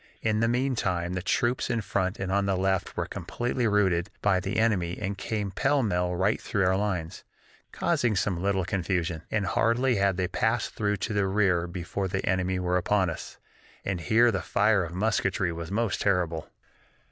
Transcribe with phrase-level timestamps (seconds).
[0.23, 4.39] In the meantime the troops in front and on the left were completely routed by
[4.39, 7.23] the enemy and came pell mell right through our lines,
[7.71, 12.25] causing some little confusion, and hardly had they passed through to the rear before the
[12.25, 13.37] enemy were upon us,
[13.85, 16.49] and here the fire of musketry was most terrible.